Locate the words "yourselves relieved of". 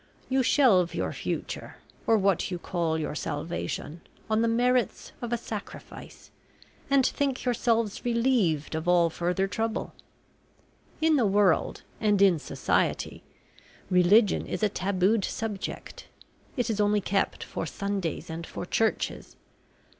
7.45-8.87